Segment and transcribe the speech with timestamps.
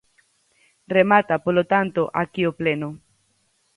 [0.95, 2.89] Remata, polo tanto, aquí o pleno.